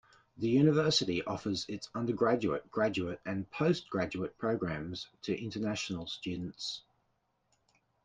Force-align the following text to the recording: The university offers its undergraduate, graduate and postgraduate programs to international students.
The 0.35 0.47
university 0.49 1.23
offers 1.25 1.67
its 1.69 1.87
undergraduate, 1.93 2.71
graduate 2.71 3.19
and 3.23 3.47
postgraduate 3.51 4.35
programs 4.39 5.07
to 5.21 5.39
international 5.39 6.07
students. 6.07 6.81